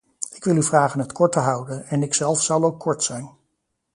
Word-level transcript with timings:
Ik 0.33 0.43
wil 0.43 0.55
u 0.55 0.63
vragen 0.63 0.99
het 0.99 1.11
kort 1.11 1.31
te 1.31 1.39
houden, 1.39 1.85
en 1.85 2.03
ikzelf 2.03 2.41
zal 2.43 2.63
ook 2.63 2.79
kort 2.79 3.03
zijn. 3.03 3.29